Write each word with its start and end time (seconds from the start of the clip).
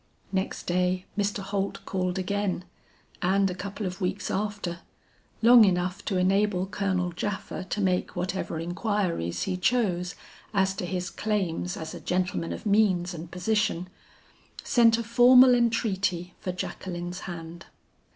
"Next 0.31 0.63
day 0.63 1.05
Mr. 1.15 1.43
Holt 1.43 1.85
called 1.85 2.17
again, 2.17 2.65
and 3.21 3.51
a 3.51 3.53
couple 3.53 3.85
of 3.85 4.01
weeks 4.01 4.31
after 4.31 4.79
long 5.43 5.63
enough 5.63 6.03
to 6.05 6.17
enable 6.17 6.65
Colonel 6.65 7.11
Japha 7.11 7.65
to 7.69 7.79
make 7.81 8.15
whatever 8.15 8.59
inquiries 8.59 9.43
he 9.43 9.57
chose 9.57 10.15
as 10.55 10.73
to 10.77 10.87
his 10.87 11.11
claims 11.11 11.77
as 11.77 11.93
a 11.93 11.99
gentleman 11.99 12.51
of 12.51 12.65
means 12.65 13.13
and 13.13 13.29
position 13.29 13.89
sent 14.63 14.97
a 14.97 15.03
formal 15.03 15.53
entreaty 15.53 16.33
for 16.39 16.51
Jacqueline's 16.51 17.19
hand. 17.29 17.67